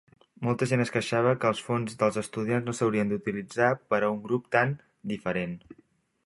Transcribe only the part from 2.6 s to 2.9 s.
no